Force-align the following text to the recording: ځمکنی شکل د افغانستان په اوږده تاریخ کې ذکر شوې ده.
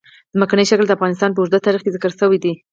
ځمکنی 0.33 0.65
شکل 0.71 0.85
د 0.87 0.91
افغانستان 0.97 1.29
په 1.33 1.39
اوږده 1.41 1.59
تاریخ 1.65 1.81
کې 1.83 1.93
ذکر 1.95 2.11
شوې 2.19 2.39
ده. 2.43 2.53